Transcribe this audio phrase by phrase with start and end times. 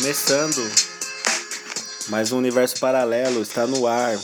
[0.00, 0.66] Começando
[2.08, 4.18] mais um universo paralelo está no ar.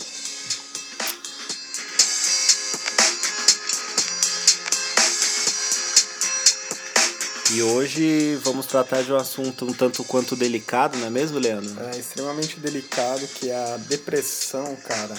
[7.52, 11.78] E hoje vamos tratar de um assunto um tanto quanto delicado, não é mesmo, Leandro?
[11.92, 15.14] É extremamente delicado, que é a depressão, cara.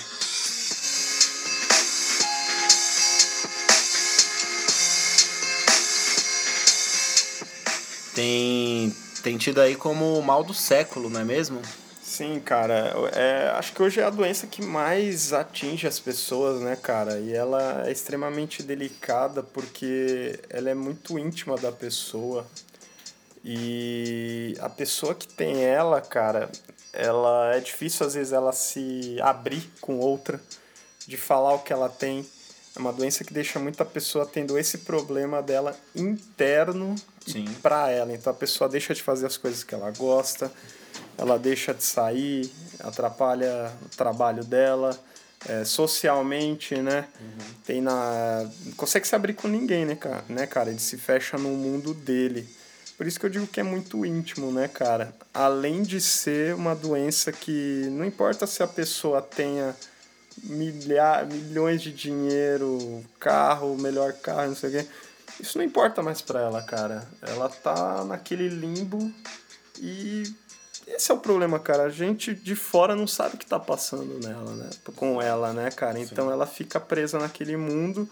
[8.15, 11.61] Tem, tem tido aí como o mal do século, não é mesmo?
[12.01, 12.93] Sim, cara.
[13.13, 17.19] É, acho que hoje é a doença que mais atinge as pessoas, né, cara?
[17.19, 22.47] E ela é extremamente delicada porque ela é muito íntima da pessoa.
[23.43, 26.49] E a pessoa que tem ela, cara,
[26.93, 30.41] ela é difícil às vezes ela se abrir com outra,
[31.05, 32.25] de falar o que ela tem.
[32.77, 36.95] É uma doença que deixa muita pessoa tendo esse problema dela interno
[37.59, 38.13] para ela.
[38.13, 40.51] Então a pessoa deixa de fazer as coisas que ela gosta,
[41.17, 42.47] ela deixa de sair,
[42.79, 44.97] atrapalha o trabalho dela,
[45.47, 47.07] é, socialmente, né?
[47.19, 47.45] Uhum.
[47.65, 48.47] Tem na.
[48.63, 50.23] Não consegue se abrir com ninguém, né, cara?
[50.29, 50.69] Né, cara?
[50.69, 52.47] Ele se fecha no mundo dele.
[52.95, 55.15] Por isso que eu digo que é muito íntimo, né, cara?
[55.33, 59.75] Além de ser uma doença que não importa se a pessoa tenha
[60.43, 64.87] milha, milhões de dinheiro, carro, melhor carro, não sei o quê.
[65.39, 67.07] Isso não importa mais pra ela, cara.
[67.21, 69.11] Ela tá naquele limbo
[69.79, 70.23] e
[70.87, 71.83] esse é o problema, cara.
[71.83, 74.69] A gente de fora não sabe o que tá passando nela, né?
[74.95, 75.99] Com ela, né, cara?
[75.99, 76.31] Então Sim.
[76.31, 78.09] ela fica presa naquele mundo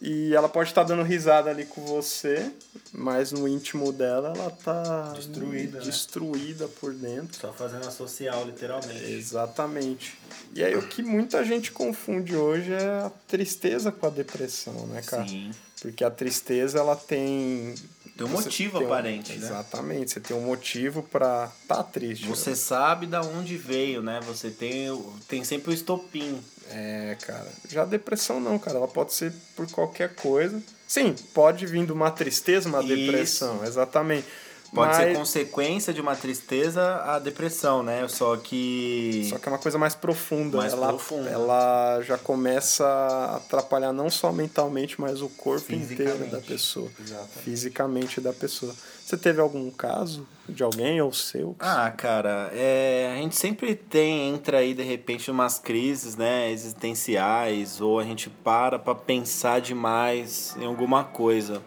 [0.00, 2.52] e ela pode estar tá dando risada ali com você,
[2.92, 6.72] mas no íntimo dela ela tá destruída, destruída né?
[6.78, 7.40] por dentro.
[7.40, 9.04] Só fazendo a social, literalmente.
[9.04, 10.18] Exatamente.
[10.54, 15.00] E aí o que muita gente confunde hoje é a tristeza com a depressão, né,
[15.00, 15.26] cara?
[15.26, 15.50] Sim.
[15.80, 17.74] Porque a tristeza ela tem
[18.16, 19.46] tem um motivo tem aparente, um, né?
[19.46, 22.26] Exatamente, você tem um motivo para estar tá triste.
[22.26, 22.56] Você né?
[22.56, 24.20] sabe da onde veio, né?
[24.26, 24.88] Você tem,
[25.28, 26.40] tem sempre o estopim.
[26.70, 27.46] É, cara.
[27.68, 28.78] Já a depressão não, cara.
[28.78, 30.62] Ela pode ser por qualquer coisa.
[30.88, 32.88] Sim, pode vir de uma tristeza, uma Isso.
[32.88, 34.26] depressão, exatamente.
[34.74, 34.96] Pode Mas...
[34.96, 38.06] ser consequência de uma tristeza a depressão, né?
[38.08, 39.26] Só que.
[39.30, 40.58] Só que é uma coisa mais profunda.
[40.58, 41.30] Mais ela, profunda.
[41.30, 46.90] ela já começa a atrapalhar não só mentalmente, mas o corpo inteiro da pessoa.
[47.00, 47.38] Exatamente.
[47.38, 48.74] Fisicamente da pessoa.
[49.06, 51.54] Você teve algum caso de alguém ou seu?
[51.60, 57.80] Ah, cara, é, a gente sempre tem, entra aí de repente umas crises, né, existenciais,
[57.80, 61.62] ou a gente para pra pensar demais em alguma coisa.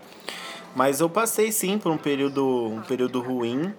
[0.79, 3.73] Mas eu passei sim por um período, um período ruim.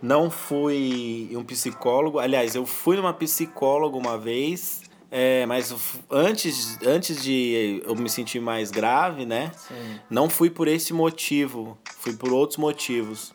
[0.00, 2.18] Não fui um psicólogo.
[2.18, 4.80] Aliás, eu fui numa psicóloga uma vez.
[5.10, 5.74] É, mas
[6.10, 9.52] antes, antes de eu me sentir mais grave, né?
[9.58, 10.00] Sim.
[10.08, 11.76] Não fui por esse motivo.
[11.98, 13.34] Fui por outros motivos.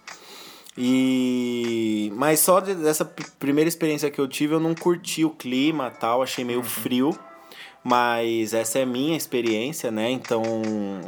[0.76, 3.06] E mas só dessa
[3.38, 6.66] primeira experiência que eu tive, eu não curti o clima, tal, achei meio uhum.
[6.66, 7.20] frio.
[7.84, 10.12] Mas essa é minha experiência, né?
[10.12, 10.44] Então,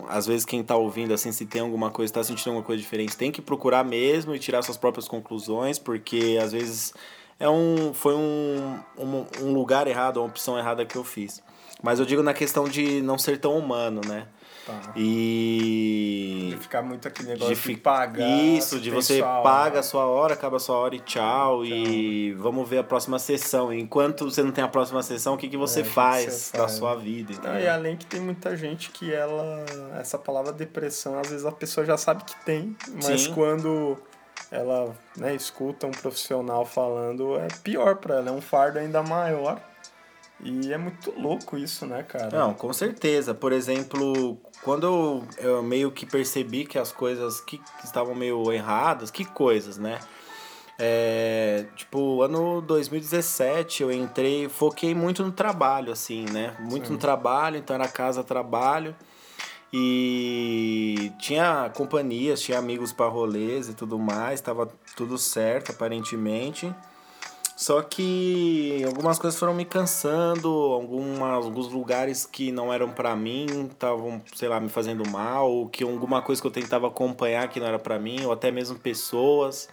[0.07, 3.17] às vezes quem tá ouvindo, assim, se tem alguma coisa, tá sentindo alguma coisa diferente,
[3.17, 6.93] tem que procurar mesmo e tirar suas próprias conclusões, porque às vezes
[7.39, 11.43] é um, foi um, um, um lugar errado, uma opção errada que eu fiz.
[11.83, 14.27] Mas eu digo na questão de não ser tão humano, né?
[14.65, 14.93] Tá.
[14.95, 16.49] E.
[16.51, 18.27] De ficar muito aquele negócio de, de pagar.
[18.27, 21.65] Isso, de você paga a sua hora, acaba a sua hora e tchau, tchau.
[21.65, 23.73] E vamos ver a próxima sessão.
[23.73, 26.57] Enquanto você não tem a próxima sessão, o que, que você, é, faz, que você
[26.57, 27.33] faz da sua vida?
[27.43, 29.65] Não, e além que tem muita gente que ela.
[29.99, 33.33] Essa palavra depressão, às vezes a pessoa já sabe que tem, mas Sim.
[33.33, 33.97] quando
[34.51, 39.61] ela né, escuta um profissional falando, é pior para ela, é um fardo ainda maior.
[40.43, 42.37] E é muito louco isso, né, cara?
[42.37, 43.33] Não, com certeza.
[43.33, 49.11] Por exemplo, quando eu, eu meio que percebi que as coisas que estavam meio erradas,
[49.11, 49.99] que coisas, né?
[50.79, 56.55] É, tipo, ano 2017 eu entrei, foquei muito no trabalho, assim, né?
[56.59, 56.93] Muito Sim.
[56.93, 58.95] no trabalho, então era casa, trabalho.
[59.71, 66.73] E tinha companhias, tinha amigos para rolês e tudo mais, tava tudo certo aparentemente.
[67.61, 73.45] Só que algumas coisas foram me cansando, algumas, alguns lugares que não eram para mim
[73.71, 77.59] estavam, sei lá, me fazendo mal, ou que alguma coisa que eu tentava acompanhar que
[77.59, 79.69] não era para mim, ou até mesmo pessoas.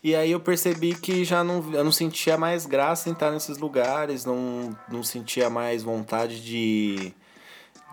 [0.00, 3.58] E aí eu percebi que já não, eu não sentia mais graça em estar nesses
[3.58, 7.12] lugares, não, não sentia mais vontade de,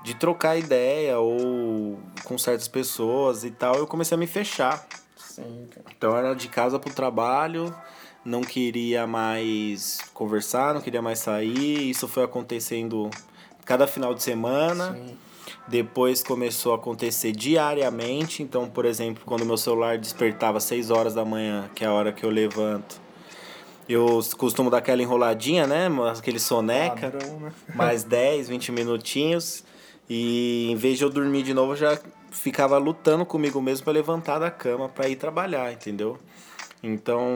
[0.03, 3.73] de trocar ideia ou com certas pessoas e tal.
[3.73, 4.85] Eu comecei a me fechar.
[5.17, 5.85] Sim, cara.
[5.97, 7.73] Então era de casa pro trabalho
[8.30, 11.90] não queria mais conversar, não queria mais sair.
[11.90, 13.10] Isso foi acontecendo
[13.66, 14.94] cada final de semana.
[14.94, 15.18] Sim.
[15.68, 18.44] Depois começou a acontecer diariamente.
[18.44, 21.94] Então, por exemplo, quando meu celular despertava às 6 horas da manhã, que é a
[21.94, 23.02] hora que eu levanto,
[23.88, 25.88] eu costumo dar aquela enroladinha, né?
[26.16, 27.12] Aquele soneca.
[27.12, 27.52] Padrão, né?
[27.76, 29.64] mais 10, 20 minutinhos.
[30.08, 32.00] E em vez de eu dormir de novo, eu já
[32.31, 36.18] ficava lutando comigo mesmo para levantar da cama para ir trabalhar, entendeu?
[36.81, 37.36] Então,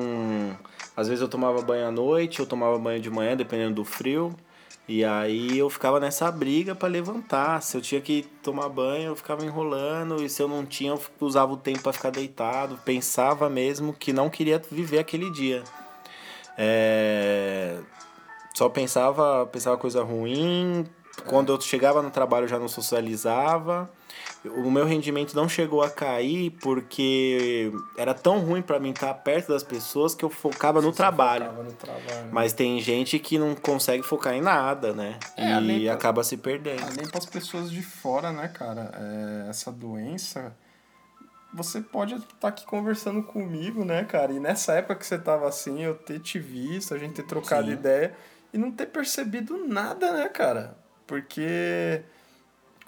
[0.95, 4.35] às vezes eu tomava banho à noite, eu tomava banho de manhã, dependendo do frio.
[4.87, 7.61] E aí eu ficava nessa briga para levantar.
[7.61, 10.21] Se eu tinha que tomar banho, eu ficava enrolando.
[10.21, 12.77] E se eu não tinha, eu usava o tempo para ficar deitado.
[12.83, 15.63] Pensava mesmo que não queria viver aquele dia.
[16.57, 17.79] É...
[18.53, 20.85] Só pensava, pensava coisa ruim.
[21.27, 23.89] Quando eu chegava no trabalho, eu já não socializava
[24.45, 29.49] o meu rendimento não chegou a cair porque era tão ruim para mim estar perto
[29.49, 31.45] das pessoas que eu focava no trabalho.
[31.45, 32.29] Focava no trabalho.
[32.31, 35.17] Mas tem gente que não consegue focar em nada, né?
[35.37, 36.83] É, e acaba pra, se perdendo.
[36.83, 38.91] Além para as pessoas de fora, né, cara?
[38.95, 40.53] É, essa doença
[41.53, 44.31] você pode estar tá aqui conversando comigo, né, cara?
[44.33, 47.67] E nessa época que você tava assim, eu ter te visto, a gente ter trocado
[47.67, 47.73] Sim.
[47.73, 48.15] ideia
[48.51, 50.75] e não ter percebido nada, né, cara?
[51.05, 52.01] Porque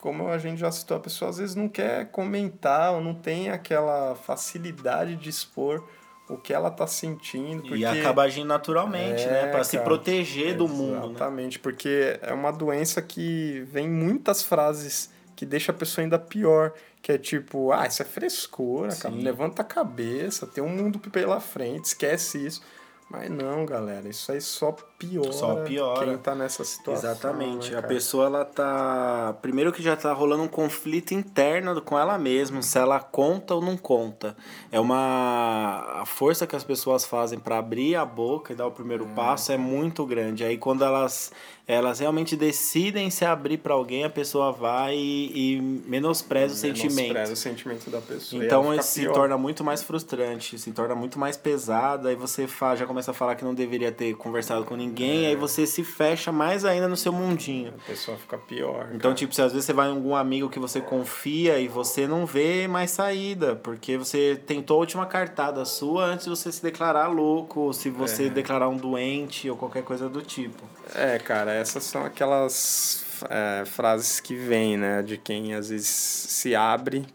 [0.06, 3.50] como a gente já citou, a pessoa às vezes não quer comentar ou não tem
[3.50, 5.84] aquela facilidade de expor
[6.30, 7.64] o que ela tá sentindo.
[7.64, 7.78] Porque...
[7.78, 9.48] E acaba agindo naturalmente, é, né?
[9.48, 10.92] Para se proteger é, do mundo.
[10.92, 11.06] Né?
[11.08, 11.64] Exatamente, né?
[11.64, 16.74] porque é uma doença que vem muitas frases que deixa a pessoa ainda pior.
[17.02, 19.16] Que é tipo, ah, isso é frescura, cara.
[19.16, 22.62] Levanta a cabeça, tem um mundo pela frente, esquece isso.
[23.08, 26.06] Mas não, galera, isso aí só piora, só piora.
[26.06, 27.12] quem tá nessa situação.
[27.12, 27.72] Exatamente.
[27.72, 29.36] Né, a pessoa, ela tá.
[29.42, 33.62] Primeiro que já tá rolando um conflito interno com ela mesma, se ela conta ou
[33.62, 34.36] não conta.
[34.72, 36.02] É uma.
[36.02, 39.14] A força que as pessoas fazem para abrir a boca e dar o primeiro é.
[39.14, 40.44] passo é muito grande.
[40.44, 41.32] Aí quando elas
[41.68, 46.96] elas realmente decidem se abrir para alguém, a pessoa vai e, e menospreza o sentimento.
[46.96, 48.46] Menospreza o sentimento da pessoa.
[48.46, 49.14] Então se pior.
[49.14, 53.14] torna muito mais frustrante, se torna muito mais pesada, aí você fala, já começa a
[53.14, 55.28] falar que não deveria ter conversado com ninguém, é.
[55.28, 57.74] aí você se fecha mais ainda no seu mundinho.
[57.78, 58.88] A pessoa fica pior.
[58.94, 59.16] Então, cara.
[59.16, 62.26] tipo, se às vezes você vai em algum amigo que você confia e você não
[62.26, 67.08] vê mais saída, porque você tentou a última cartada sua antes de você se declarar
[67.08, 68.30] louco, ou se você é.
[68.30, 70.64] declarar um doente ou qualquer coisa do tipo.
[70.94, 75.02] É, cara, essas são aquelas é, frases que vêm, né?
[75.02, 77.06] De quem às vezes se abre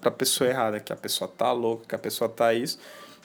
[0.00, 2.78] para a pessoa errada, que a pessoa tá louca, que a pessoa tá isso.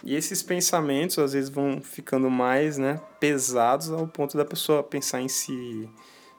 [0.04, 5.22] E esses pensamentos às vezes vão ficando mais, né, pesados ao ponto da pessoa pensar
[5.22, 5.90] em se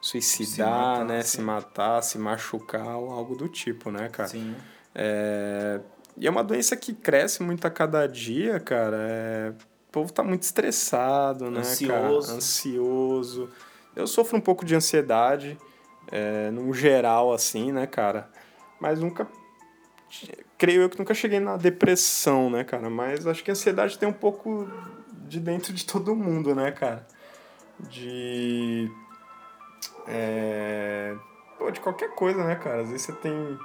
[0.01, 1.27] suicidar, se matar, né, sim.
[1.27, 4.29] se matar, se machucar ou algo do tipo, né, cara?
[4.29, 4.55] Sim.
[4.95, 5.79] É...
[6.15, 8.97] E é uma doença que cresce muito a cada dia, cara.
[8.99, 9.53] É...
[9.89, 12.27] O povo tá muito estressado, né, Ansioso.
[12.27, 12.37] cara?
[12.37, 13.49] Ansioso
[13.97, 15.57] eu sofro um pouco de ansiedade,
[16.11, 18.29] é, no geral, assim, né, cara?
[18.79, 19.27] Mas nunca.
[20.57, 22.89] Creio eu que nunca cheguei na depressão, né, cara?
[22.89, 24.67] Mas acho que a ansiedade tem um pouco
[25.27, 27.05] de dentro de todo mundo, né, cara?
[27.79, 28.89] De.
[30.07, 31.15] É,
[31.59, 32.81] pô, de qualquer coisa, né, cara?
[32.81, 33.57] Às vezes você tem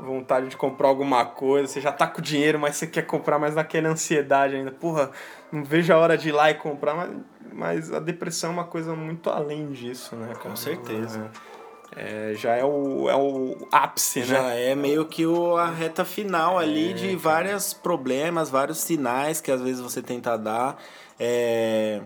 [0.00, 3.54] vontade de comprar alguma coisa, você já tá com dinheiro, mas você quer comprar mais
[3.54, 4.70] naquela ansiedade ainda.
[4.70, 5.10] Porra,
[5.50, 7.10] não vejo a hora de ir lá e comprar, mas,
[7.52, 10.38] mas a depressão é uma coisa muito além disso, né, cara?
[10.40, 11.30] Com certeza.
[11.48, 11.51] É,
[12.34, 14.26] já é o, é o ápice, né?
[14.26, 19.40] Já é meio que o, a reta final ali é, de vários problemas, vários sinais
[19.40, 20.82] que às vezes você tenta dar.
[21.18, 22.00] É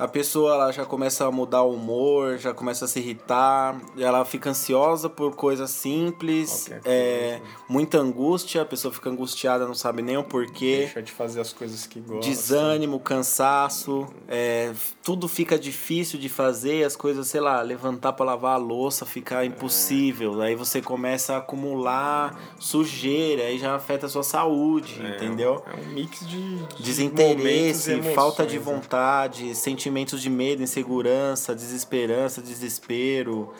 [0.00, 4.24] a pessoa ela já começa a mudar o humor, já começa a se irritar, ela
[4.24, 7.38] fica ansiosa por coisas simples, é,
[7.68, 10.84] muita angústia, a pessoa fica angustiada, não sabe nem o porquê.
[10.84, 12.26] Deixa de fazer as coisas que gosta.
[12.30, 18.54] Desânimo, cansaço, é, tudo fica difícil de fazer, as coisas, sei lá, levantar para lavar
[18.54, 20.42] a louça fica impossível.
[20.42, 20.46] É.
[20.46, 25.62] Aí você começa a acumular sujeira, aí já afeta a sua saúde, é, entendeu?
[25.66, 28.64] É um mix de, de desinteresse, falta de né?
[28.64, 33.52] vontade, sentimento sentimentos de medo, insegurança, desesperança, desespero,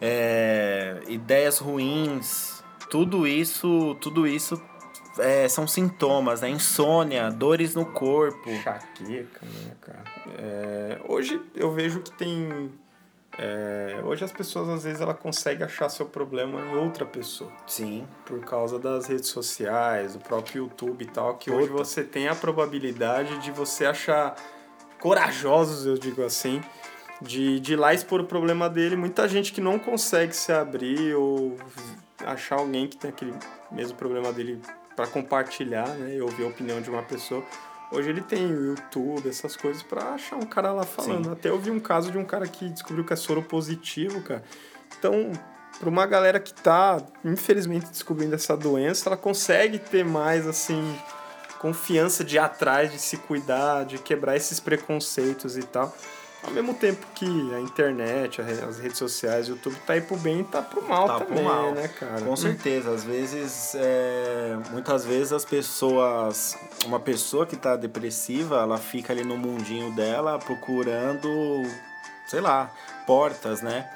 [0.00, 4.60] é, ideias ruins, tudo isso, tudo isso
[5.18, 6.50] é, são sintomas, né?
[6.50, 8.50] Insônia, dores no corpo.
[8.62, 10.04] Chaqueca, né, cara?
[10.38, 12.70] É, hoje eu vejo que tem.
[13.40, 17.50] É, hoje as pessoas às vezes ela consegue achar seu problema em outra pessoa.
[17.66, 18.06] Sim.
[18.26, 21.62] Por causa das redes sociais, do próprio YouTube e tal, que Puta.
[21.62, 24.34] hoje você tem a probabilidade de você achar
[25.00, 26.62] corajosos, eu digo assim,
[27.20, 28.96] de, de ir lá expor o problema dele.
[28.96, 31.56] Muita gente que não consegue se abrir ou
[32.24, 33.34] achar alguém que tem aquele
[33.70, 34.60] mesmo problema dele
[34.96, 37.44] para compartilhar, né, e ouvir a opinião de uma pessoa.
[37.90, 41.26] Hoje ele tem o YouTube, essas coisas, para achar um cara lá falando.
[41.26, 41.32] Sim.
[41.32, 44.42] Até eu vi um caso de um cara que descobriu que é soro positivo, cara.
[44.98, 45.32] Então,
[45.78, 50.82] para uma galera que tá, infelizmente, descobrindo essa doença, ela consegue ter mais, assim,
[51.58, 55.94] confiança de ir atrás, de se cuidar, de quebrar esses preconceitos e tal.
[56.40, 60.40] Ao mesmo tempo que a internet, as redes sociais, o YouTube tá aí pro bem
[60.40, 61.72] e tá pro mal Tá também, pro mal.
[61.72, 62.20] né, cara?
[62.22, 68.78] Com certeza, às vezes, é, muitas vezes as pessoas, uma pessoa que tá depressiva, ela
[68.78, 71.28] fica ali no mundinho dela procurando,
[72.28, 72.70] sei lá,
[73.04, 73.90] portas, né?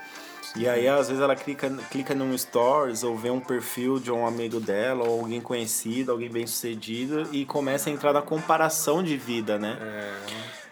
[0.55, 4.27] E aí, às vezes, ela clica, clica num stories ou vê um perfil de um
[4.27, 9.17] amigo dela, ou alguém conhecido, alguém bem sucedido, e começa a entrar na comparação de
[9.17, 9.79] vida, né?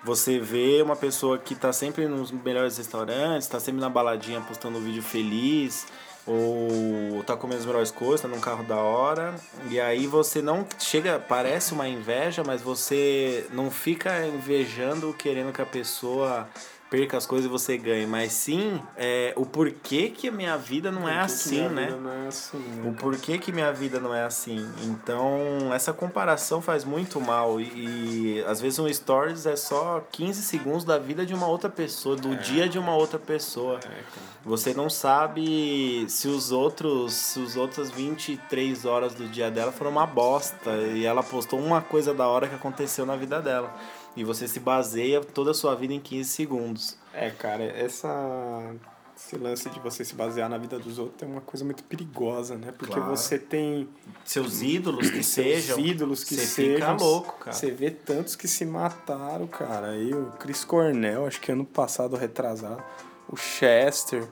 [0.04, 4.78] Você vê uma pessoa que tá sempre nos melhores restaurantes, tá sempre na baladinha postando
[4.78, 5.87] um vídeo feliz,
[6.26, 9.34] ou tá comendo as melhores coisas, tá num carro da hora,
[9.70, 15.62] e aí você não chega, parece uma inveja, mas você não fica invejando querendo que
[15.62, 16.49] a pessoa
[16.90, 20.90] perca as coisas e você ganhe, mas sim é, o porquê que a minha vida
[20.90, 21.87] não é assim, minha né?
[21.87, 22.90] vida Não é assim, né?
[22.90, 24.68] O porquê que minha vida não é assim.
[24.82, 27.61] Então, essa comparação faz muito mal.
[27.61, 31.70] E, e, às vezes um stories é só 15 segundos da vida de uma outra
[31.70, 33.78] pessoa, do dia de uma outra pessoa.
[33.85, 34.02] É.
[34.44, 39.92] Você não sabe se os outros, se os outras 23 horas do dia dela foram
[39.92, 43.73] uma bosta e ela postou uma coisa da hora que aconteceu na vida dela.
[44.16, 46.96] E você se baseia toda a sua vida em 15 segundos.
[47.14, 48.74] É, cara, essa
[49.16, 52.56] esse lance de você se basear na vida dos outros é uma coisa muito perigosa,
[52.56, 52.72] né?
[52.76, 53.14] Porque Claro.
[53.14, 53.86] você tem
[54.24, 55.78] Seus ídolos que seus sejam.
[55.78, 56.74] ídolos que você sejam.
[56.76, 57.52] fica louco, cara.
[57.52, 59.90] Você vê tantos que se mataram, cara.
[59.90, 62.82] Aí o Chris Cornell, acho que ano passado retrasado,
[63.28, 64.26] o Chester,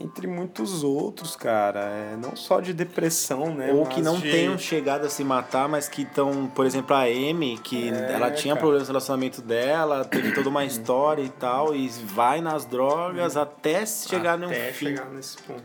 [0.00, 1.80] entre muitos outros, cara.
[1.80, 3.72] É, não só de depressão, né?
[3.72, 7.02] Ou que não de- tenham chegado a se matar, mas que estão, por exemplo, a
[7.02, 8.60] Amy, que É, ela tinha cara.
[8.60, 13.84] problemas no relacionamento dela, teve toda uma história e tal, e vai nas drogas até
[13.86, 14.86] chegar num até fim.
[14.86, 15.62] chegar nesse ponto.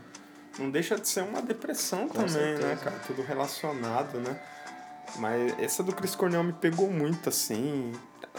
[0.58, 2.76] Não deixa de ser uma depressão Com também, né, certeza.
[2.76, 2.96] cara?
[3.06, 4.38] Tudo relacionado, né?
[5.16, 7.92] Mas essa do Chris Cornell me pegou muito, assim.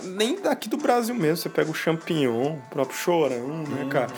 [0.03, 1.37] Nem daqui do Brasil mesmo.
[1.37, 3.89] Você pega o Champignon, o próprio Chorão, né, Uhum.
[3.89, 4.11] cara?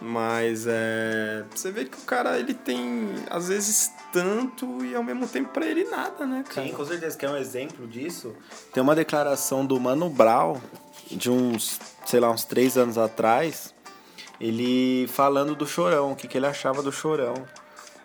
[0.00, 1.44] Mas é.
[1.54, 5.66] Você vê que o cara, ele tem, às vezes, tanto e ao mesmo tempo pra
[5.66, 6.66] ele nada, né, cara?
[6.66, 7.16] Sim, com certeza.
[7.16, 8.34] Quer um exemplo disso?
[8.72, 10.60] Tem uma declaração do Mano Brown,
[11.10, 13.74] de uns, sei lá, uns três anos atrás,
[14.40, 17.34] ele falando do Chorão, o que, que ele achava do Chorão.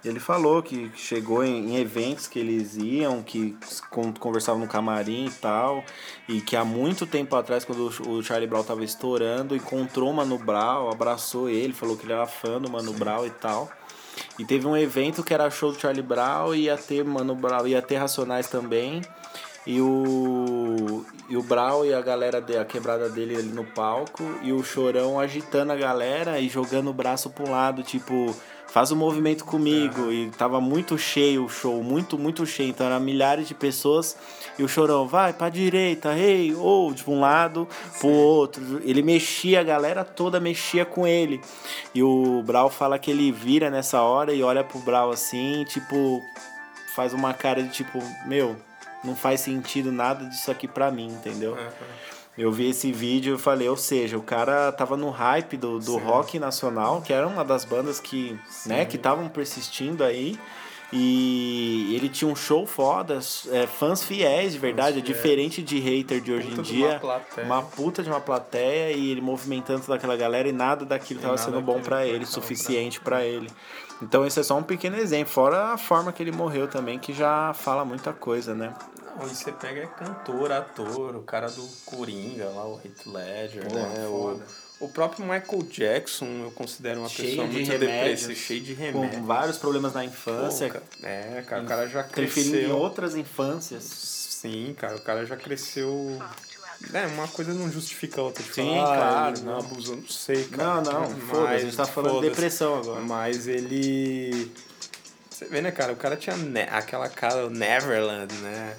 [0.03, 3.57] Ele falou que chegou em, em eventos que eles iam, que
[3.89, 5.83] con- conversavam no camarim e tal,
[6.27, 10.37] e que há muito tempo atrás, quando o, Charlie Brown tava estourando, encontrou o Mano
[10.37, 13.71] Brown, abraçou ele, falou que ele era fã do Mano Brown e tal.
[14.37, 17.65] E teve um evento que era show do Charlie Brown, e ia ter Mano Brown,
[17.65, 19.01] ia ter Racionais também.
[19.65, 24.21] E o, e o Brau e a galera, de, a quebrada dele ali no palco,
[24.41, 28.35] e o Chorão agitando a galera e jogando o braço um lado, tipo,
[28.73, 30.11] faz o movimento comigo.
[30.11, 32.71] E tava muito cheio o show, muito, muito cheio.
[32.71, 34.17] Então era milhares de pessoas,
[34.57, 37.67] e o Chorão, vai pra direita, hey, ou de um lado
[37.99, 38.81] pro outro.
[38.83, 41.39] Ele mexia, a galera toda mexia com ele.
[41.93, 46.19] E o Brau fala que ele vira nessa hora e olha pro Brau assim, tipo,
[46.95, 48.55] faz uma cara de tipo, meu,
[49.03, 51.55] não faz sentido nada disso aqui pra mim, entendeu?
[51.55, 51.69] É,
[52.37, 55.93] Eu vi esse vídeo e falei, ou seja, o cara tava no hype do, do
[55.93, 55.99] Sim.
[55.99, 60.37] rock nacional, que era uma das bandas que, né, que estavam persistindo aí.
[60.95, 63.19] E ele tinha um show foda,
[63.51, 65.17] é, fãs fiéis de verdade, é fiéis.
[65.17, 66.87] diferente de hater de hoje Puta em dia.
[66.89, 67.45] uma plateia.
[67.47, 71.23] Uma puta de uma plateia e ele movimentando toda aquela galera e nada daquilo E
[71.23, 73.49] tava nada sendo bom tava ele, suficiente pra ele.
[74.03, 77.13] Então esse é só um pequeno exemplo, fora a forma que ele morreu também, que
[77.13, 78.73] já fala muita coisa, né?
[79.17, 83.67] Não, e você pega é cantor, ator, o cara do Coringa lá, o Heath Ledger,
[83.67, 84.07] Pô, né?
[84.07, 84.45] O, foda.
[84.79, 88.75] o próprio Michael Jackson eu considero uma Cheio pessoa de muito remédios, depressiva, cheio de
[88.75, 89.23] Com remédio.
[89.23, 92.77] vários problemas na infância, Pô, é, cara, o cara já interferindo em cresceu.
[92.77, 93.83] outras infâncias.
[93.83, 96.19] Sim, cara, o cara já cresceu.
[96.91, 98.43] É, uma coisa não justifica a outra.
[98.43, 99.59] Tipo, Sim, ah, claro, ele não.
[99.59, 100.81] abusou, não sei, cara.
[100.81, 103.01] Não, não, foda-se, a gente tá falando de depressão agora.
[103.01, 104.51] Mas ele.
[105.29, 105.93] Você vê, né, cara?
[105.93, 108.75] O cara tinha ne- aquela cara, o Neverland, né?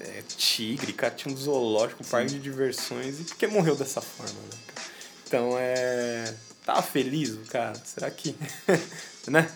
[0.00, 3.20] É, tigre, o cara tinha um zoológico, um parque de diversões.
[3.20, 4.58] E por que morreu dessa forma, né?
[4.74, 4.88] cara?
[5.26, 6.34] Então é.
[6.64, 7.74] Tava feliz o cara?
[7.84, 8.34] Será que.
[9.28, 9.48] né?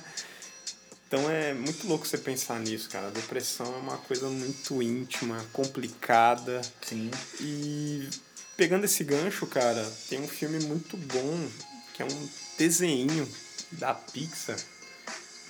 [1.08, 3.06] Então é muito louco você pensar nisso, cara.
[3.06, 6.60] A depressão é uma coisa muito íntima, complicada.
[6.82, 7.10] Sim.
[7.40, 8.06] E
[8.58, 11.48] pegando esse gancho, cara, tem um filme muito bom,
[11.94, 13.26] que é um desenho
[13.72, 14.58] da Pixar,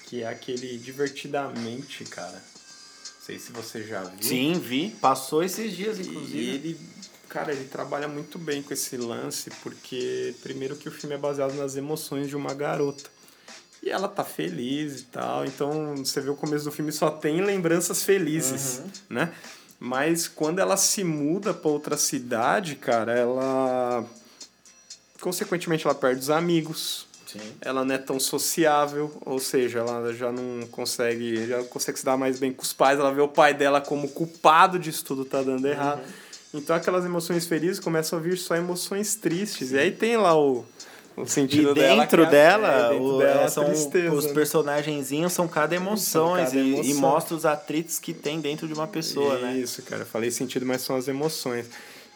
[0.06, 2.40] que é aquele Divertidamente, cara.
[2.40, 4.22] Não sei se você já viu.
[4.22, 4.90] Sim, vi.
[5.00, 6.38] Passou esses dias, E inclusive.
[6.38, 6.80] ele,
[7.28, 11.54] cara, ele trabalha muito bem com esse lance, porque primeiro que o filme é baseado
[11.54, 13.10] nas emoções de uma garota.
[13.88, 15.46] E ela tá feliz e tal.
[15.46, 19.16] Então, você vê o começo do filme só tem lembranças felizes, uhum.
[19.16, 19.32] né?
[19.80, 24.04] Mas quando ela se muda para outra cidade, cara, ela
[25.20, 27.06] consequentemente ela perde os amigos.
[27.26, 27.40] Sim.
[27.60, 32.16] Ela não é tão sociável, ou seja, ela já não consegue, já consegue se dar
[32.16, 35.42] mais bem com os pais, ela vê o pai dela como culpado disso tudo tá
[35.42, 36.00] dando errado.
[36.00, 36.60] Uhum.
[36.60, 39.68] Então aquelas emoções felizes começam a vir só emoções tristes.
[39.68, 39.76] Sim.
[39.76, 40.64] E aí tem lá o
[41.22, 44.32] o sentido e dentro dela, é, dentro o, dela é, são tristeza, os né?
[44.32, 46.84] personagenzinhos são cada emoção, cada e, emoção.
[46.84, 49.56] e mostra os atritos que tem dentro de uma pessoa, Isso, né?
[49.58, 51.66] Isso, cara, eu falei sentido, mas são as emoções.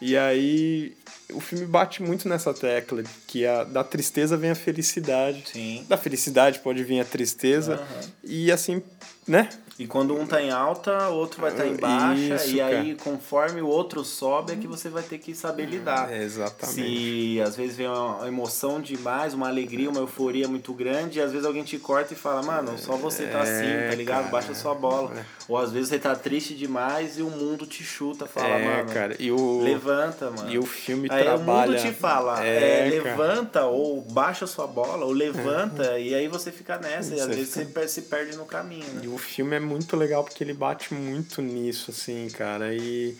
[0.01, 0.93] E aí
[1.31, 5.43] o filme bate muito nessa tecla que a, da tristeza vem a felicidade.
[5.51, 5.85] Sim.
[5.87, 7.77] Da felicidade pode vir a tristeza.
[7.77, 8.09] Uhum.
[8.23, 8.81] E assim,
[9.27, 9.49] né?
[9.79, 12.35] E quando um tá em alta, o outro vai estar tá em baixa.
[12.35, 16.11] Isso, e aí, conforme o outro sobe, é que você vai ter que saber lidar.
[16.13, 16.75] É, exatamente.
[16.75, 21.31] Se às vezes vem uma emoção demais, uma alegria, uma euforia muito grande, e às
[21.31, 24.17] vezes alguém te corta e fala, mano, só você tá assim, tá é, ligado?
[24.25, 25.11] Cara, Baixa sua bola.
[25.17, 25.25] É.
[25.47, 28.93] Ou às vezes você tá triste demais e o mundo te chuta, fala, é, mano.
[28.93, 29.61] Cara, e o...
[29.61, 30.51] Levanta, mano.
[30.51, 31.67] E o filme aí trabalha.
[31.67, 36.27] o mundo te fala, é, é levanta, ou baixa sua bola, ou levanta, e aí
[36.27, 38.85] você fica nessa, e às vezes você se perde no caminho.
[38.93, 39.12] Né?
[39.13, 42.73] O filme é muito legal porque ele bate muito nisso, assim, cara.
[42.73, 43.15] E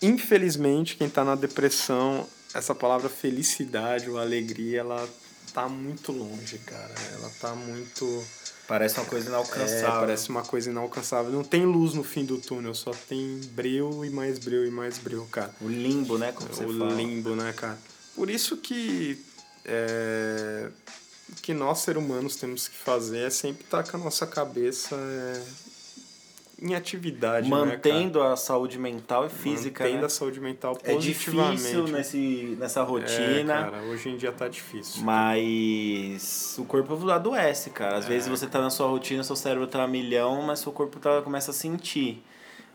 [0.00, 5.08] infelizmente, quem tá na depressão, essa palavra felicidade ou alegria, ela
[5.52, 6.94] tá muito longe, cara.
[7.14, 8.24] Ela tá muito.
[8.68, 9.88] Parece uma coisa inalcançável.
[9.88, 11.32] É, parece uma coisa inalcançável.
[11.32, 14.98] Não tem luz no fim do túnel, só tem breu e mais breu e mais
[14.98, 15.54] breu, cara.
[15.60, 16.32] O limbo, né?
[16.32, 16.92] Como o você fala.
[16.92, 17.78] O limbo, né, cara?
[18.14, 19.24] Por isso que.
[19.64, 20.68] É,
[21.42, 24.94] que nós, seres humanos, temos que fazer é sempre estar tá com a nossa cabeça
[24.96, 25.42] é,
[26.60, 27.48] em atividade.
[27.48, 29.84] Né, Mantendo né, a saúde mental e física.
[29.84, 30.06] Mantendo né?
[30.06, 31.52] a saúde mental positivamente.
[31.52, 33.54] É difícil nesse, nessa rotina.
[33.54, 35.02] É, cara, hoje em dia tá difícil.
[35.02, 37.96] Mas o corpo adoece, cara.
[37.96, 38.08] Às é.
[38.08, 41.20] vezes você tá na sua rotina, seu cérebro tá a milhão, mas seu corpo tá,
[41.22, 42.22] começa a sentir.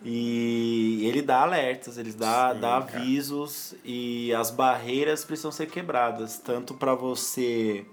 [0.04, 6.40] E ele dá alertas, ele dá, Sim, dá avisos e as barreiras precisam ser quebradas.
[6.40, 7.86] Tanto para você.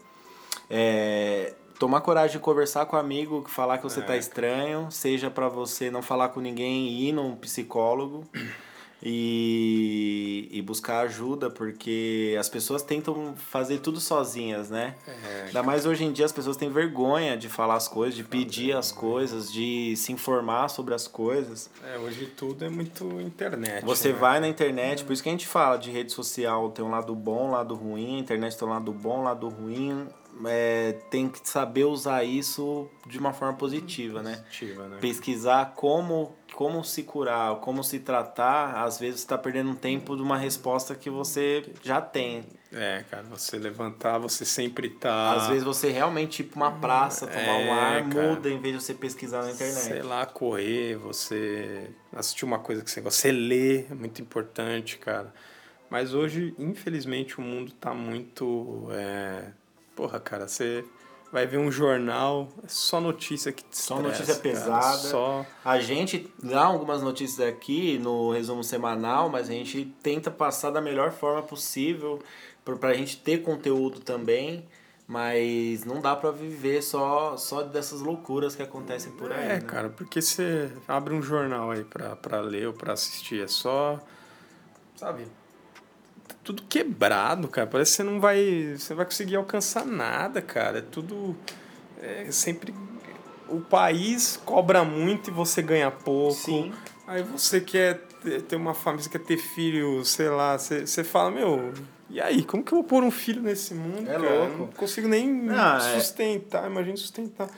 [0.71, 4.19] É, tomar coragem de conversar com o amigo, falar que você tá é.
[4.19, 8.27] estranho, seja para você não falar com ninguém e ir num psicólogo.
[9.01, 14.97] E, e buscar ajuda, porque as pessoas tentam fazer tudo sozinhas, né?
[15.07, 18.25] É, Ainda mais hoje em dia as pessoas têm vergonha de falar as coisas, de
[18.25, 21.71] pedir as coisas, de se informar sobre as coisas.
[21.95, 23.85] É, hoje tudo é muito internet.
[23.85, 24.19] Você né?
[24.19, 27.15] vai na internet, por isso que a gente fala de rede social, tem um lado
[27.15, 30.09] bom, um lado ruim, a internet tem um lado bom, um lado ruim
[30.47, 34.37] é, tem que saber usar isso de uma forma positiva, né?
[34.37, 34.99] Positiva, né?
[35.01, 40.37] Pesquisar como, como se curar, como se tratar, às vezes está perdendo tempo de uma
[40.37, 42.45] resposta que você já tem.
[42.71, 45.33] É, cara, você levantar, você sempre tá.
[45.33, 48.61] Às vezes você realmente ir pra uma praça, tomar é, um ar, cara, muda em
[48.61, 49.79] vez de você pesquisar na internet.
[49.79, 54.99] Sei lá, correr, você assistir uma coisa que você gosta, você ler, é muito importante,
[54.99, 55.33] cara.
[55.89, 58.89] Mas hoje, infelizmente, o mundo tá muito.
[58.91, 59.53] É
[60.09, 60.87] Porra, cara, você
[61.31, 64.97] vai ver um jornal, é só notícia que te Só notícia pesada.
[64.97, 65.45] só...
[65.63, 70.81] A gente dá algumas notícias aqui no resumo semanal, mas a gente tenta passar da
[70.81, 72.23] melhor forma possível
[72.65, 74.65] para a gente ter conteúdo também.
[75.07, 79.45] Mas não dá para viver só, só dessas loucuras que acontecem por aí.
[79.45, 79.61] É, né?
[79.61, 83.99] cara, porque você abre um jornal aí para ler ou para assistir, é só.
[84.97, 85.27] Sabe?
[86.49, 87.67] Tudo quebrado, cara.
[87.67, 88.75] Parece que você não vai.
[88.79, 90.79] Você vai conseguir alcançar nada, cara.
[90.79, 91.37] É tudo.
[92.01, 92.75] É sempre.
[93.49, 96.35] O país cobra muito e você ganha pouco.
[96.35, 96.73] Sim.
[97.07, 98.01] Aí você quer
[98.49, 101.73] ter uma família, você quer ter filho, sei lá, você, você fala, meu,
[102.11, 104.09] e aí, como que eu vou pôr um filho nesse mundo?
[104.11, 104.19] É cara?
[104.19, 104.59] louco.
[104.59, 106.67] Não consigo nem é sustentar, é...
[106.67, 107.49] imagina sustentar.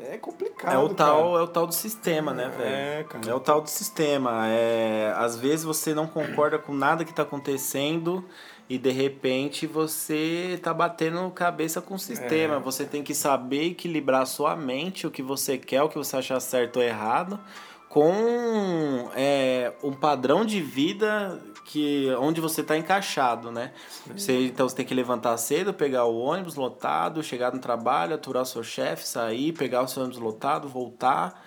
[0.00, 0.74] É complicado.
[0.74, 2.70] É o tal, é o tal do sistema, né, velho?
[2.70, 3.30] É, cara.
[3.30, 4.46] É o tal do sistema.
[4.48, 8.24] É, às vezes você não concorda com nada que tá acontecendo
[8.68, 12.56] e de repente você tá batendo cabeça com o sistema.
[12.56, 12.60] É.
[12.60, 16.16] Você tem que saber equilibrar a sua mente, o que você quer, o que você
[16.16, 17.40] acha certo ou errado,
[17.88, 23.72] com é, um padrão de vida que onde você está encaixado, né?
[24.06, 28.46] Você, então você tem que levantar cedo, pegar o ônibus lotado, chegar no trabalho, aturar
[28.46, 31.46] seu chefe, sair, pegar o seu ônibus lotado, voltar,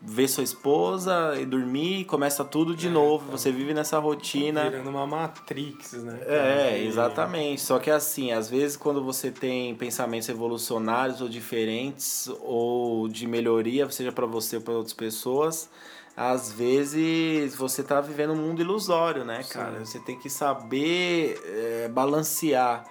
[0.00, 3.26] ver sua esposa e dormir, começa tudo de é, novo.
[3.26, 3.32] Tá.
[3.32, 4.64] Você vive nessa rotina.
[4.64, 6.18] Tá virando uma matrix, né?
[6.26, 7.60] É, exatamente.
[7.60, 13.90] Só que assim, às vezes quando você tem pensamentos revolucionários ou diferentes ou de melhoria,
[13.90, 15.68] seja para você ou para outras pessoas,
[16.16, 19.78] às vezes você tá vivendo um mundo ilusório, né, cara?
[19.78, 19.84] Sim.
[19.84, 22.84] Você tem que saber é, balancear.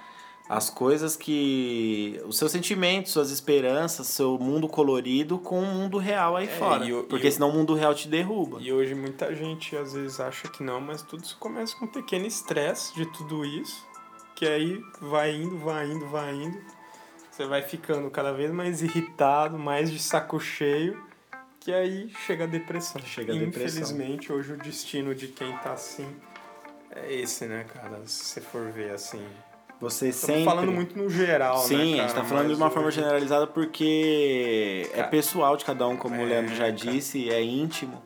[0.50, 2.22] As coisas que.
[2.26, 6.86] os seus sentimentos, suas esperanças, seu mundo colorido com o mundo real aí É, fora.
[7.10, 8.60] porque senão o mundo real te derruba.
[8.62, 11.90] E hoje muita gente às vezes acha que não, mas tudo isso começa com um
[11.92, 13.86] pequeno estresse de tudo isso,
[14.36, 16.58] que aí vai indo, vai indo, vai indo.
[17.30, 21.00] Você vai ficando cada vez mais irritado, mais de saco cheio,
[21.60, 23.00] que aí chega a depressão.
[23.04, 23.84] Chega a depressão.
[23.84, 26.08] Infelizmente, hoje o destino de quem tá assim
[26.90, 28.02] é esse, né, cara?
[28.06, 29.22] Se você for ver assim.
[29.80, 30.44] Você Estamos sempre.
[30.46, 34.90] falando muito no geral, Sim, né, a gente tá falando de uma forma generalizada porque
[34.92, 36.72] é Cara, pessoal de cada um, como o é, Leandro já cara.
[36.72, 38.02] disse, é íntimo.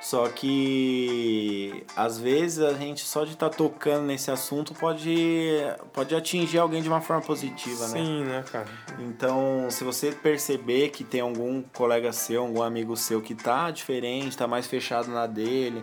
[0.00, 5.58] Só que às vezes a gente só de estar tocando nesse assunto pode,
[5.92, 7.98] pode atingir alguém de uma forma positiva, né?
[7.98, 8.68] Sim, né, cara?
[9.00, 14.36] Então, se você perceber que tem algum colega seu, algum amigo seu que tá diferente,
[14.36, 15.82] tá mais fechado na dele,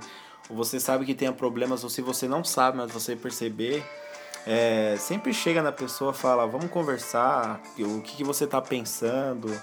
[0.49, 3.83] ou você sabe que tem problemas, ou se você não sabe, mas você perceber,
[4.45, 9.53] é, sempre chega na pessoa e fala, vamos conversar, o que, que você tá pensando,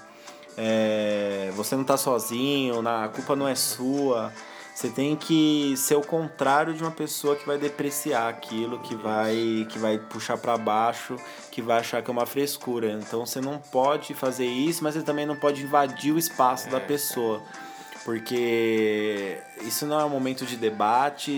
[0.57, 4.31] é, você não tá sozinho, na- a culpa não é sua.
[4.73, 9.67] Você tem que ser o contrário de uma pessoa que vai depreciar aquilo, que vai,
[9.69, 11.17] que vai puxar para baixo,
[11.51, 12.91] que vai achar que é uma frescura.
[12.93, 16.79] Então você não pode fazer isso, mas você também não pode invadir o espaço da
[16.79, 17.41] pessoa.
[18.05, 21.31] Porque isso não é um momento de debate,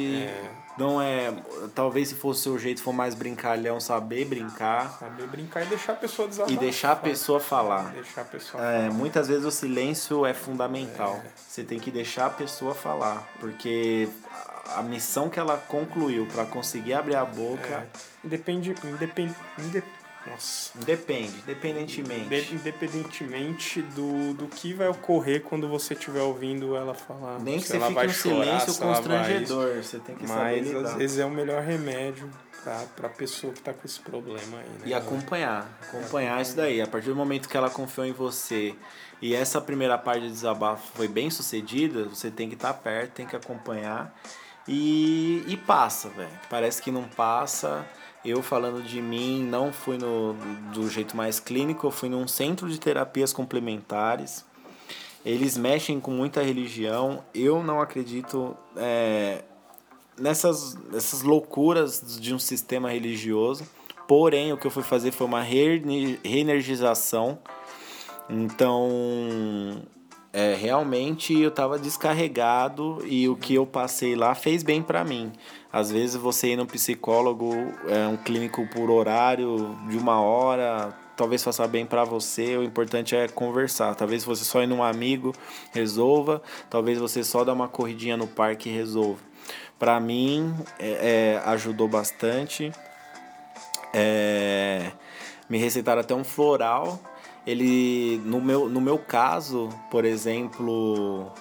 [0.77, 1.33] não é.
[1.75, 5.93] Talvez se fosse o seu jeito for mais brincalhão, saber brincar Saber brincar e deixar
[5.93, 6.55] a pessoa desabafar.
[6.55, 7.91] e deixar a pessoa falar.
[7.91, 11.21] Deixar a pessoa É, muitas vezes o silêncio é fundamental.
[11.35, 14.07] Você tem que deixar a pessoa falar, porque
[14.75, 17.87] a missão que ela concluiu para conseguir abrir a boca É.
[18.25, 19.83] Independe, independ, inde,
[20.27, 20.71] nossa.
[20.85, 22.29] depende, independentemente.
[22.29, 27.39] De- independentemente do, do que vai ocorrer quando você estiver ouvindo ela falar.
[27.39, 30.27] Nem que você ela fique vai um chorar, silêncio ela vai constrangedor, você tem que
[30.27, 32.29] saber Mas às vezes é o melhor remédio
[32.63, 34.81] pra, pra pessoa que tá com esse problema aí, né?
[34.85, 36.81] E acompanhar, acompanhar isso daí.
[36.81, 38.75] A partir do momento que ela confiou em você
[39.21, 43.25] e essa primeira parte de desabafo foi bem sucedida, você tem que estar perto, tem
[43.25, 44.13] que acompanhar
[44.67, 46.29] e, e passa, velho.
[46.49, 47.85] Parece que não passa.
[48.25, 50.33] Eu falando de mim, não fui no,
[50.73, 54.45] do jeito mais clínico, eu fui num centro de terapias complementares.
[55.25, 57.23] Eles mexem com muita religião.
[57.33, 59.43] Eu não acredito é,
[60.17, 63.65] nessas, nessas loucuras de um sistema religioso.
[64.07, 67.39] Porém, o que eu fui fazer foi uma reene- reenergização.
[68.29, 69.81] Então,
[70.33, 75.31] é, realmente eu estava descarregado e o que eu passei lá fez bem para mim.
[75.71, 77.53] Às vezes você ir no psicólogo,
[77.87, 82.57] é um clínico por horário de uma hora, talvez faça bem para você.
[82.57, 83.93] O importante é conversar.
[83.93, 85.33] Talvez você só ir num amigo
[85.71, 89.21] resolva, talvez você só dar uma corridinha no parque resolva.
[89.77, 92.71] Para mim, é, é, ajudou bastante.
[93.93, 94.91] É,
[95.47, 96.99] me receitaram até um floral.
[97.45, 101.31] Ele, no meu, no meu caso, por exemplo,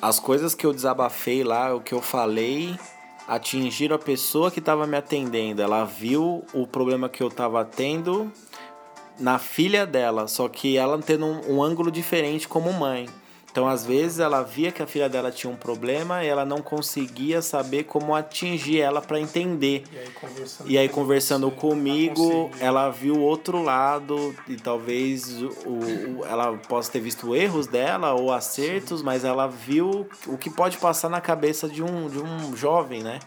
[0.00, 2.78] as coisas que eu desabafei lá, o que eu falei,
[3.26, 5.62] atingiram a pessoa que estava me atendendo.
[5.62, 8.30] Ela viu o problema que eu estava tendo
[9.18, 13.08] na filha dela, só que ela tendo um, um ângulo diferente como mãe.
[13.56, 16.58] Então, às vezes, ela via que a filha dela tinha um problema e ela não
[16.60, 19.82] conseguia saber como atingir ela para entender.
[19.90, 25.48] E aí conversando, E aí conversando comigo, ela viu o outro lado e talvez o,
[26.18, 30.76] o- ela possa ter visto erros dela ou acertos, mas ela viu o que pode
[30.76, 33.20] passar na cabeça de um, de um jovem, né?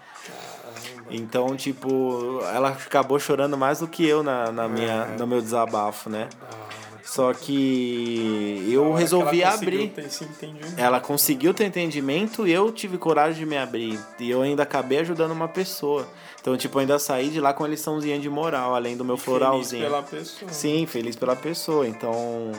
[1.10, 6.08] Então, tipo, ela acabou chorando mais do que eu na, na minha, no meu desabafo,
[6.08, 6.30] né?
[6.40, 6.69] Hora.
[7.10, 9.90] Só que eu resolvi ela abrir.
[9.90, 10.78] ter esse entendimento.
[10.78, 14.00] Ela conseguiu ter entendimento e eu tive coragem de me abrir.
[14.20, 16.08] E eu ainda acabei ajudando uma pessoa.
[16.40, 19.18] Então, tipo, eu ainda saí de lá com uma liçãozinha de moral, além do meu
[19.18, 19.84] Feliz floralzinho.
[19.84, 20.52] pela pessoa.
[20.52, 21.88] Sim, feliz pela pessoa.
[21.88, 22.52] Então,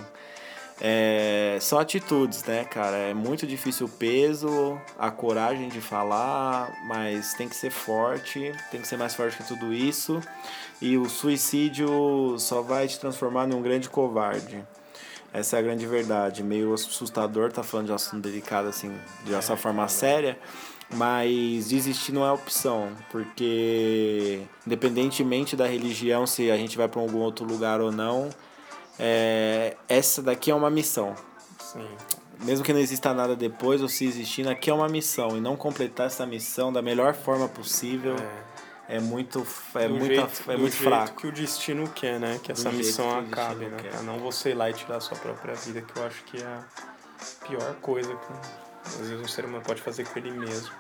[0.81, 2.97] é, são atitudes, né, cara?
[2.97, 8.81] É muito difícil o peso, a coragem de falar, mas tem que ser forte, tem
[8.81, 10.21] que ser mais forte que tudo isso.
[10.81, 14.65] E o suicídio só vai te transformar num grande covarde.
[15.33, 16.43] Essa é a grande verdade.
[16.43, 18.91] Meio assustador tá falando de um assunto delicado assim,
[19.25, 20.39] de essa forma séria.
[20.93, 27.19] Mas desistir não é opção, porque independentemente da religião, se a gente vai para algum
[27.19, 28.29] outro lugar ou não,
[29.01, 31.15] é, essa daqui é uma missão.
[31.59, 31.89] Sim.
[32.41, 35.37] Mesmo que não exista nada depois, ou se existindo, aqui é uma missão.
[35.37, 38.17] E não completar essa missão da melhor forma possível
[38.89, 41.21] é, muito, é Do muita, jeito- é muito fraco.
[41.21, 42.39] que o destino quer, né?
[42.43, 43.77] Que essa missão que acabe, né?
[43.83, 43.91] quer.
[43.91, 46.39] Pra não você ir lá e tirar a sua própria vida, que eu acho que
[46.43, 46.65] é a
[47.47, 48.33] pior coisa que
[48.89, 50.71] às vezes um ser humano pode fazer com ele mesmo.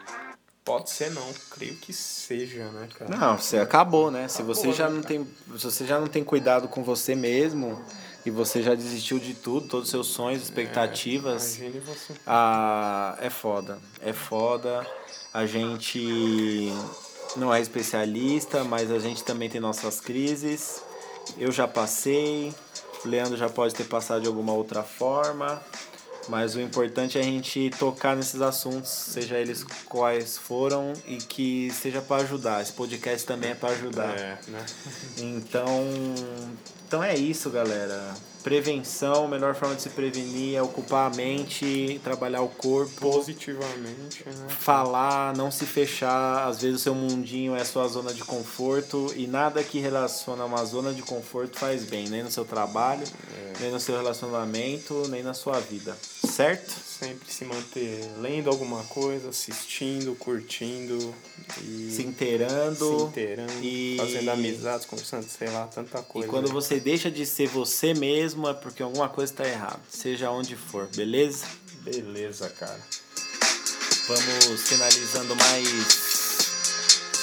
[0.65, 3.11] Pode ser não, creio que seja, né, cara?
[3.17, 4.29] Não, você acabou, né?
[4.29, 5.15] Se Acabou, você já né, não cara?
[5.15, 5.25] tem,
[5.59, 7.83] se você já não tem cuidado com você mesmo
[8.25, 12.13] e você já desistiu de tudo, todos os seus sonhos, expectativas, Imagine você.
[12.27, 13.79] ah, é foda.
[14.01, 14.87] É foda.
[15.33, 16.73] A gente
[17.37, 20.83] não é especialista, mas a gente também tem nossas crises.
[21.39, 22.53] Eu já passei,
[23.05, 25.63] o Leandro já pode ter passado de alguma outra forma.
[26.29, 31.71] Mas o importante é a gente tocar nesses assuntos, seja eles quais foram, e que
[31.73, 32.63] seja para ajudar.
[32.63, 34.17] Esse podcast também é para ajudar.
[34.17, 34.65] É, né?
[35.19, 35.75] Então,
[36.91, 38.17] então é isso, galera.
[38.43, 44.25] Prevenção, a melhor forma de se prevenir é ocupar a mente, trabalhar o corpo, Positivamente,
[44.27, 44.47] né?
[44.49, 46.49] falar, não se fechar.
[46.49, 50.45] Às vezes o seu mundinho é a sua zona de conforto e nada que relaciona
[50.45, 53.05] uma zona de conforto faz bem, nem no seu trabalho,
[53.61, 55.97] nem no seu relacionamento, nem na sua vida.
[56.27, 56.75] Certo?
[57.01, 61.15] Sempre se manter lendo alguma coisa, assistindo, curtindo
[61.63, 62.99] e Se inteirando.
[62.99, 66.29] se inteirando, e- fazendo amizades, conversando, sei lá, tanta E coisa.
[66.29, 66.53] quando né?
[66.53, 70.89] você deixa de ser você mesmo é porque alguma coisa está errada, seja onde for,
[70.95, 71.47] beleza?
[71.83, 72.79] Beleza, cara.
[74.07, 75.67] Vamos finalizando mais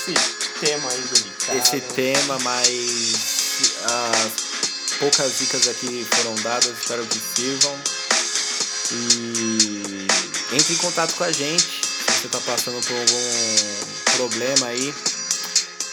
[0.07, 1.57] Esse tema aí delicado.
[1.59, 7.77] esse tema, mas as poucas dicas aqui foram dadas, espero que sirvam.
[8.91, 10.07] E
[10.55, 13.23] entre em contato com a gente se você está passando por algum
[14.17, 14.93] problema aí.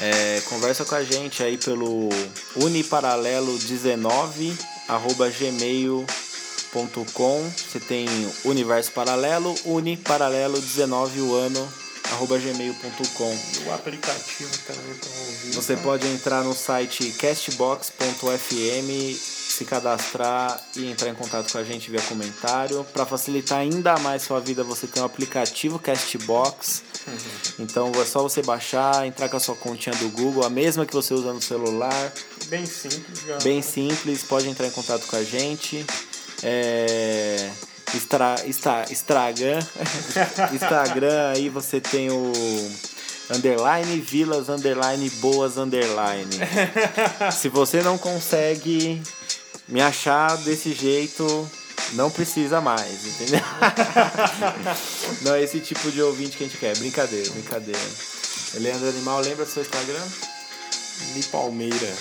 [0.01, 2.09] É, conversa com a gente aí pelo
[2.59, 4.57] uniparalelo19
[4.89, 6.05] arroba gmail.com
[7.57, 8.09] Você tem
[8.45, 11.73] Universo Paralelo, uniparalelo19 o ano
[12.13, 15.53] arroba gmail.com o aplicativo também pra ouvir.
[15.53, 15.83] Você tá?
[15.83, 18.29] pode entrar no site castbox.fm,
[19.55, 22.85] se cadastrar e entrar em contato com a gente via comentário.
[22.93, 26.83] Para facilitar ainda mais sua vida, você tem o aplicativo Castbox.
[27.59, 30.93] Então é só você baixar, entrar com a sua continha do Google, a mesma que
[30.93, 32.13] você usa no celular.
[32.47, 33.45] Bem simples, galera.
[33.45, 35.85] Bem simples, pode entrar em contato com a gente.
[36.43, 37.51] É,
[37.95, 39.61] Insta- Instagram,
[40.53, 42.33] Instagram aí você tem o
[43.35, 46.31] underline vilas underline boas underline.
[47.33, 49.01] Se você não consegue
[49.69, 51.51] me achar desse jeito,
[51.93, 53.41] não precisa mais, entendeu?
[55.23, 57.81] Não é esse tipo de ouvinte que a gente quer, brincadeira, brincadeira.
[58.55, 60.03] Leandro Animal, lembra do seu Instagram?
[61.15, 61.97] Li Palmeira.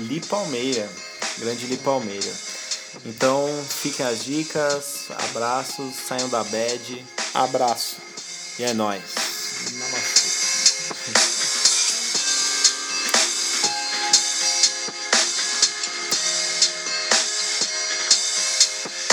[0.00, 0.88] Li Palmeira,
[1.38, 2.32] grande Li Palmeira.
[3.04, 7.96] Então, fiquem as dicas, abraços, saiam da bad Abraço.
[8.58, 9.02] e é nóis.